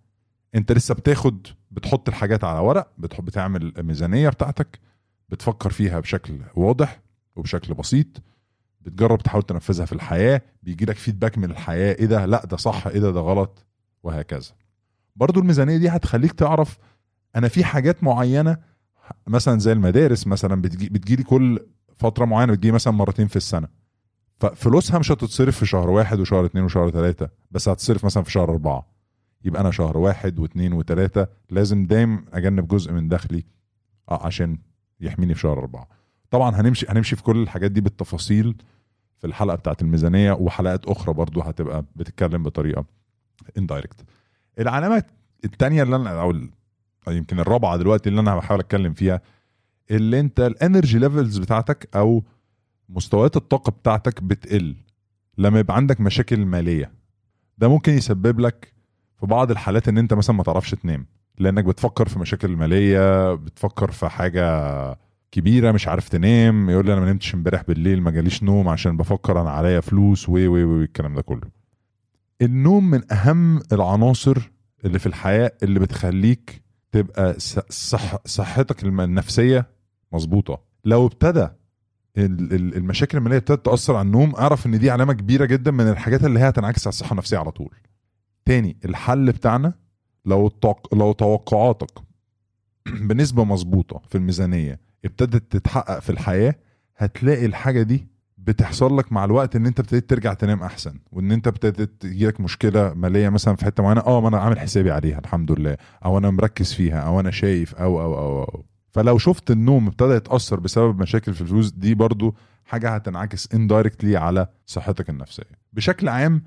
أنت 0.55 0.71
لسه 0.71 0.95
بتاخد 0.95 1.47
بتحط 1.71 2.07
الحاجات 2.09 2.43
على 2.43 2.59
ورق 2.59 2.91
بتحط 2.97 3.23
بتعمل 3.23 3.73
الميزانية 3.77 4.29
بتاعتك 4.29 4.79
بتفكر 5.29 5.69
فيها 5.69 5.99
بشكل 5.99 6.33
واضح 6.55 7.01
وبشكل 7.35 7.73
بسيط 7.73 8.07
بتجرب 8.85 9.19
تحاول 9.23 9.43
تنفذها 9.43 9.85
في 9.85 9.93
الحياة 9.93 10.41
بيجي 10.63 10.85
لك 10.85 10.95
فيدباك 10.95 11.37
من 11.37 11.51
الحياة 11.51 11.93
إيه 11.95 12.05
ده؟ 12.05 12.25
لأ 12.25 12.45
ده 12.45 12.57
صح 12.57 12.87
إيه 12.87 12.99
ده؟ 12.99 13.11
ده 13.11 13.19
غلط 13.19 13.65
وهكذا. 14.03 14.51
برضو 15.15 15.39
الميزانية 15.39 15.77
دي 15.77 15.89
هتخليك 15.89 16.31
تعرف 16.31 16.77
أنا 17.35 17.47
في 17.47 17.63
حاجات 17.63 18.03
معينة 18.03 18.57
مثلا 19.27 19.59
زي 19.59 19.71
المدارس 19.71 20.27
مثلا 20.27 20.61
بتجي 20.61 20.89
بتجيلي 20.89 21.23
كل 21.23 21.59
فترة 21.97 22.25
معينة 22.25 22.53
بتجي 22.53 22.71
مثلا 22.71 22.93
مرتين 22.93 23.27
في 23.27 23.35
السنة. 23.35 23.67
ففلوسها 24.39 24.99
مش 24.99 25.11
هتتصرف 25.11 25.57
في 25.59 25.65
شهر 25.65 25.89
واحد 25.89 26.19
وشهر 26.19 26.45
اتنين 26.45 26.63
وشهر 26.63 26.89
ثلاثة 26.89 27.29
بس 27.51 27.69
هتتصرف 27.69 28.05
مثلا 28.05 28.23
في 28.23 28.31
شهر 28.31 28.49
أربعة. 28.51 28.87
يبقى 29.43 29.61
أنا 29.61 29.71
شهر 29.71 29.97
واحد 29.97 30.39
واثنين 30.39 30.73
وثلاثة 30.73 31.27
لازم 31.49 31.85
دايم 31.85 32.25
أجنب 32.33 32.67
جزء 32.67 32.91
من 32.91 33.07
دخلي 33.09 33.45
آه، 34.11 34.25
عشان 34.25 34.57
يحميني 35.01 35.33
في 35.33 35.39
شهر 35.39 35.59
أربعة. 35.59 35.87
طبعا 36.31 36.61
هنمشي 36.61 36.85
هنمشي 36.89 37.15
في 37.15 37.23
كل 37.23 37.41
الحاجات 37.43 37.71
دي 37.71 37.81
بالتفاصيل 37.81 38.55
في 39.21 39.27
الحلقة 39.27 39.55
بتاعت 39.55 39.81
الميزانية 39.81 40.31
وحلقات 40.31 40.85
أخرى 40.85 41.13
برضو 41.13 41.41
هتبقى 41.41 41.85
بتتكلم 41.95 42.43
بطريقة 42.43 42.85
indirect 43.57 44.01
العلامة 44.59 45.03
التانية 45.45 45.83
اللي 45.83 45.95
ال- 45.95 46.07
أو 47.07 47.11
يمكن 47.13 47.39
الرابعة 47.39 47.77
دلوقتي 47.77 48.09
اللي 48.09 48.21
أنا 48.21 48.35
بحاول 48.35 48.59
أتكلم 48.59 48.93
فيها 48.93 49.21
اللي 49.91 50.19
أنت 50.19 50.39
ال 50.39 50.48
energy 50.48 50.99
levels 50.99 51.37
بتاعتك 51.37 51.89
أو 51.95 52.23
مستويات 52.89 53.37
الطاقة 53.37 53.69
بتاعتك 53.71 54.23
بتقل 54.23 54.75
لما 55.37 55.59
يبقى 55.59 55.75
عندك 55.75 56.01
مشاكل 56.01 56.45
مالية. 56.45 56.91
ده 57.57 57.67
ممكن 57.67 57.93
يسبب 57.93 58.39
لك 58.39 58.73
في 59.19 59.25
بعض 59.25 59.51
الحالات 59.51 59.87
إن 59.87 59.97
أنت 59.97 60.13
مثلا 60.13 60.35
ما 60.35 60.43
تعرفش 60.43 60.71
تنام 60.71 61.05
لأنك 61.39 61.63
بتفكر 61.65 62.07
في 62.09 62.19
مشاكل 62.19 62.55
مالية 62.55 63.33
بتفكر 63.33 63.91
في 63.91 64.09
حاجة 64.09 64.45
كبيرة 65.31 65.71
مش 65.71 65.87
عارف 65.87 66.09
تنام 66.09 66.69
يقول 66.69 66.85
لي 66.85 66.93
أنا 66.93 67.01
ما 67.01 67.11
نمتش 67.11 67.35
امبارح 67.35 67.63
بالليل 67.67 68.01
ما 68.01 68.11
جاليش 68.11 68.43
نوم 68.43 68.69
عشان 68.69 68.97
بفكر 68.97 69.41
أنا 69.41 69.49
عليا 69.49 69.79
فلوس 69.79 70.29
و 70.29 70.31
و 70.31 70.55
و 70.55 70.81
الكلام 70.81 71.15
ده 71.15 71.21
كله 71.21 71.61
النوم 72.41 72.89
من 72.89 73.13
أهم 73.13 73.59
العناصر 73.71 74.51
اللي 74.85 74.99
في 74.99 75.05
الحياة 75.05 75.51
اللي 75.63 75.79
بتخليك 75.79 76.61
تبقى 76.91 77.39
صح 77.69 78.15
صحتك 78.25 78.83
النفسية 78.83 79.67
مظبوطة 80.11 80.61
لو 80.85 81.05
ابتدى 81.05 81.47
ال- 82.17 82.53
ال- 82.53 82.75
المشاكل 82.75 83.17
المالية 83.17 83.37
ابتدت 83.37 83.65
تأثر 83.65 83.95
على 83.95 84.05
النوم 84.05 84.35
أعرف 84.35 84.65
إن 84.65 84.79
دي 84.79 84.91
علامة 84.91 85.13
كبيرة 85.13 85.45
جدا 85.45 85.71
من 85.71 85.87
الحاجات 85.87 86.23
اللي 86.23 86.39
هي 86.39 86.49
هتنعكس 86.49 86.87
على 86.87 86.91
الصحة 86.93 87.11
النفسية 87.11 87.37
على 87.37 87.51
طول 87.51 87.75
تاني 88.45 88.77
الحل 88.85 89.31
بتاعنا 89.31 89.73
لو. 90.25 90.51
لو 90.93 91.11
توقعاتك 91.11 91.99
بنسبة 93.07 93.43
مظبوطة 93.43 94.01
في 94.09 94.17
الميزانية 94.17 94.90
ابتدت 95.05 95.51
تتحقق 95.51 95.99
في 95.99 96.09
الحياة 96.09 96.55
هتلاقي 96.97 97.45
الحاجة 97.45 97.81
دي 97.81 98.07
بتحصل 98.37 98.97
لك 98.97 99.11
مع 99.11 99.25
الوقت 99.25 99.55
إن 99.55 99.65
أنت 99.65 99.79
ابتديت 99.79 100.09
ترجع 100.09 100.33
تنام 100.33 100.63
أحسن 100.63 100.99
وإن 101.11 101.31
أنت 101.31 101.47
ابتدت 101.47 102.01
تجيلك 102.01 102.41
مشكلة 102.41 102.93
مالية 102.93 103.29
مثلا 103.29 103.55
في 103.55 103.65
حتة 103.65 103.83
معينة 103.83 104.01
آه 104.01 104.21
ما 104.21 104.27
أنا 104.27 104.37
عامل 104.37 104.59
حسابي 104.59 104.91
عليها 104.91 105.19
الحمد 105.19 105.51
لله 105.51 105.77
أو 106.05 106.17
أنا 106.17 106.29
مركز 106.31 106.73
فيها 106.73 106.99
أو 106.99 107.19
أنا 107.19 107.31
شايف 107.31 107.75
أو 107.75 108.01
أو 108.01 108.13
أو, 108.17 108.43
أو. 108.43 108.65
فلو 108.89 109.17
شفت 109.17 109.51
النوم 109.51 109.87
ابتدى 109.87 110.13
يتأثر 110.13 110.59
بسبب 110.59 111.01
مشاكل 111.01 111.33
في 111.33 111.41
الفلوس 111.41 111.71
دي 111.71 111.95
برضو 111.95 112.35
حاجة 112.65 112.89
هتنعكس 112.89 113.53
indirectly 113.53 114.17
على 114.17 114.47
صحتك 114.65 115.09
النفسية. 115.09 115.43
بشكل 115.73 116.09
عام 116.09 116.43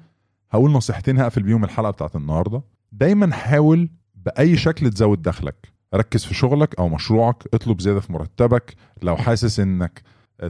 هقول 0.50 0.70
نصيحتين 0.70 1.18
هقفل 1.18 1.42
بيهم 1.42 1.64
الحلقة 1.64 1.90
بتاعت 1.90 2.16
النهارده. 2.16 2.62
دايما 2.92 3.34
حاول 3.34 3.90
بأي 4.14 4.56
شكل 4.56 4.90
تزود 4.90 5.22
دخلك. 5.22 5.73
ركز 5.94 6.24
في 6.24 6.34
شغلك 6.34 6.78
أو 6.78 6.88
مشروعك 6.88 7.44
اطلب 7.54 7.80
زيادة 7.80 8.00
في 8.00 8.12
مرتبك 8.12 8.74
لو 9.02 9.16
حاسس 9.16 9.60
إنك 9.60 10.02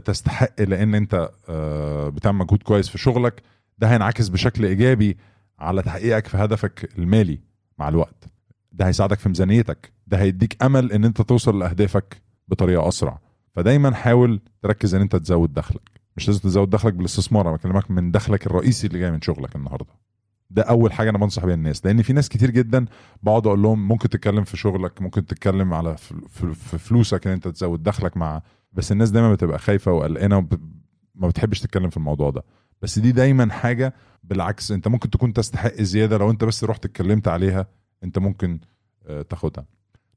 تستحق 0.05 0.61
لأن 0.61 0.95
أنت 0.95 1.29
آه، 1.49 2.09
بتعمل 2.09 2.37
مجهود 2.37 2.63
كويس 2.63 2.89
في 2.89 2.97
شغلك. 2.97 3.41
ده 3.77 3.91
هينعكس 3.91 4.27
بشكل 4.27 4.65
إيجابي 4.65 5.17
على 5.59 5.81
تحقيقك 5.81 6.27
في 6.27 6.37
هدفك 6.37 6.89
المالي 6.97 7.39
مع 7.77 7.89
الوقت. 7.89 8.29
ده 8.71 8.87
هيساعدك 8.87 9.19
في 9.19 9.29
ميزانيتك. 9.29 9.93
ده 10.07 10.17
هيديك 10.17 10.63
أمل 10.63 10.91
إن 10.91 11.05
أنت 11.05 11.21
توصل 11.21 11.59
لأهدافك 11.59 12.21
بطريقة 12.47 12.87
أسرع. 12.87 13.19
فدايما 13.55 13.95
حاول 13.95 14.41
تركز 14.61 14.95
إن 14.95 15.01
أنت 15.01 15.15
تزود 15.15 15.53
دخلك. 15.53 15.89
مش 16.17 16.27
لازم 16.27 16.39
تزود 16.39 16.69
دخلك 16.69 16.93
بالاستثمار 16.93 17.47
أنا 17.49 17.55
بكلمك 17.55 17.91
من 17.91 18.11
دخلك 18.11 18.47
الرئيسي 18.47 18.87
اللي 18.87 18.99
جاي 18.99 19.11
من 19.11 19.21
شغلك 19.21 19.55
النهارده. 19.55 19.93
ده 20.49 20.61
أول 20.61 20.93
حاجة 20.93 21.09
أنا 21.09 21.17
بنصح 21.17 21.45
بيها 21.45 21.55
الناس 21.55 21.85
لأن 21.85 22.01
في 22.01 22.13
ناس 22.13 22.29
كتير 22.29 22.51
جدا 22.51 22.85
بقعد 23.23 23.47
أقول 23.47 23.61
لهم 23.61 23.87
ممكن 23.87 24.09
تتكلم 24.09 24.43
في 24.43 24.57
شغلك 24.57 25.01
ممكن 25.01 25.25
تتكلم 25.25 25.73
على 25.73 25.97
في 25.97 26.53
فلوسك 26.79 27.27
ان 27.27 27.33
أنت 27.33 27.47
تزود 27.47 27.83
دخلك 27.83 28.17
مع 28.17 28.41
بس 28.73 28.91
الناس 28.91 29.09
دايما 29.11 29.33
بتبقى 29.33 29.59
خايفة 29.59 29.91
وقلقانة 29.91 30.37
وما 30.37 31.27
بتحبش 31.27 31.59
تتكلم 31.59 31.89
في 31.89 31.97
الموضوع 31.97 32.29
ده. 32.29 32.43
بس 32.81 32.99
دي 32.99 33.11
دايما 33.11 33.53
حاجة 33.53 33.93
بالعكس 34.23 34.71
أنت 34.71 34.87
ممكن 34.87 35.09
تكون 35.09 35.33
تستحق 35.33 35.81
زيادة 35.81 36.17
لو 36.17 36.31
أنت 36.31 36.43
بس 36.43 36.63
رحت 36.63 36.85
اتكلمت 36.85 37.27
عليها 37.27 37.67
أنت 38.03 38.19
ممكن 38.19 38.59
آه، 39.07 39.21
تاخدها. 39.21 39.65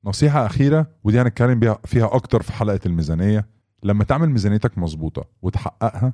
نصيحة 0.04 0.46
أخيرة 0.46 0.86
ودي 1.04 1.20
هنتكلم 1.20 1.58
بيها 1.60 1.78
فيها 1.84 2.14
أكتر 2.14 2.42
في 2.42 2.52
حلقة 2.52 2.80
الميزانية 2.86 3.46
لما 3.82 4.04
تعمل 4.04 4.30
ميزانيتك 4.30 4.78
مظبوطة 4.78 5.24
وتحققها 5.42 6.12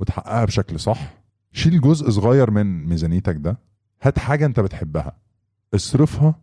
وتحققها 0.00 0.44
بشكل 0.44 0.80
صح 0.80 1.19
شيل 1.52 1.80
جزء 1.80 2.10
صغير 2.10 2.50
من 2.50 2.84
ميزانيتك 2.86 3.36
ده 3.36 3.58
هات 4.02 4.18
حاجة 4.18 4.46
انت 4.46 4.60
بتحبها 4.60 5.16
اصرفها 5.74 6.34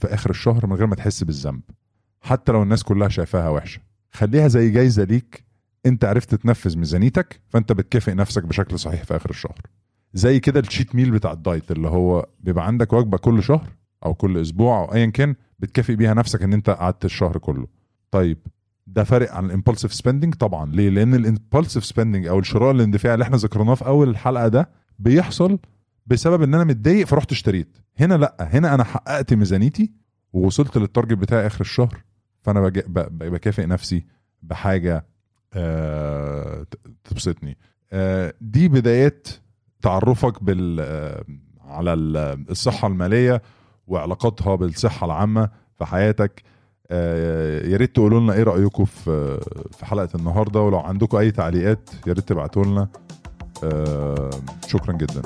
في 0.00 0.14
آخر 0.14 0.30
الشهر 0.30 0.66
من 0.66 0.72
غير 0.72 0.86
ما 0.86 0.94
تحس 0.94 1.24
بالذنب 1.24 1.60
حتى 2.20 2.52
لو 2.52 2.62
الناس 2.62 2.82
كلها 2.82 3.08
شايفاها 3.08 3.48
وحشة. 3.48 3.80
خليها 4.10 4.48
زي 4.48 4.70
جايزة 4.70 5.04
ليك 5.04 5.44
انت 5.86 6.04
عرفت 6.04 6.34
تنفذ 6.34 6.78
ميزانيتك 6.78 7.40
فانت 7.48 7.72
بتكافئ 7.72 8.14
نفسك 8.14 8.44
بشكل 8.44 8.78
صحيح 8.78 9.04
في 9.04 9.16
آخر 9.16 9.30
الشهر. 9.30 9.60
زي 10.14 10.40
كده 10.40 10.60
ال 10.60 10.66
cheat 10.66 10.94
meal 10.94 11.10
بتاع 11.10 11.32
ال 11.32 11.40
diet 11.40 11.70
اللي 11.70 11.88
هو 11.88 12.26
بيبقى 12.40 12.66
عندك 12.66 12.92
وجبة 12.92 13.18
كل 13.18 13.42
شهر 13.42 13.68
أو 14.04 14.14
كل 14.14 14.38
أسبوع 14.40 14.78
أو 14.78 14.94
ايا 14.94 15.06
كان 15.06 15.34
بتكافئ 15.58 15.94
بيها 15.94 16.14
نفسك 16.14 16.42
إن 16.42 16.52
أنت 16.52 16.70
قعدت 16.70 17.04
الشهر 17.04 17.38
كله. 17.38 17.66
طيب 18.10 18.38
ده 18.86 19.04
فارق 19.04 19.32
عن 19.32 19.50
ال 19.50 19.52
impulsive 19.52 19.74
spending 19.92 20.34
طبعا. 20.34 20.72
ليه؟ 20.72 20.88
لأن 20.90 21.24
ال 21.36 21.39
impulsive 21.39 21.66
spending 21.66 22.26
أو 22.26 22.38
الشراء 22.38 22.70
الاندفاعي 22.70 23.14
اللي 23.14 23.22
إحنا 23.22 23.36
ذكرناه 23.36 23.74
في 23.74 23.86
أول 23.86 24.08
الحلقة 24.08 24.48
ده 24.48 24.70
بيحصل 24.98 25.58
بسبب 26.06 26.42
إن 26.42 26.54
أنا 26.54 26.64
متضايق 26.64 27.06
فرحت 27.06 27.32
اشتريت. 27.32 27.78
هنا 27.96 28.14
لأ. 28.14 28.36
هنا 28.40 28.74
أنا 28.74 28.84
حققت 28.84 29.34
ميزانيتي 29.34 29.92
ووصلت 30.32 30.78
لل 30.78 30.87
target 30.87 31.12
بتاعي 31.18 31.46
آخر 31.46 31.60
الشهر. 31.60 32.02
فأنا 32.42 32.68
بكافئ 33.10 33.66
نفسي 33.66 34.06
بحاجة 34.42 35.06
آه، 35.54 36.66
تبسطني. 37.04 37.58
آه، 37.92 38.34
دي 38.40 38.68
بدايات 38.68 39.28
تعرفك 39.82 40.42
بال 40.44 40.76
آه، 40.80 41.24
على 41.60 41.92
ال- 41.92 42.50
الصحة 42.50 42.88
المالية 42.88 43.42
وعلاقاتها 43.86 44.54
بالصحة 44.54 45.04
العامة 45.04 45.48
في 45.78 45.84
حياتك. 45.84 46.42
يا 47.70 47.76
ريت 47.76 47.94
تقولوا 47.94 48.20
لنا 48.20 48.32
إيه 48.32 48.42
رأيكم 48.42 48.84
في 48.84 49.40
في 49.78 49.86
حلقة 49.86 50.08
النهارده 50.14 50.60
ولو 50.60 50.78
عندكم 50.78 51.16
أي 51.18 51.30
تعليقات 51.30 51.90
يا 52.06 52.12
ريت 52.12 52.28
تبعتوا 52.28 52.64
لنا 52.64 52.88
آه، 53.64 54.30
شكرا 54.66 54.92
جدا. 54.92 55.22